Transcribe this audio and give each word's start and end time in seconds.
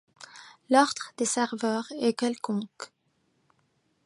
L'ordre 0.71 1.11
des 1.17 1.25
serveurs 1.25 1.85
est 2.01 2.13
quelconque. 2.17 2.91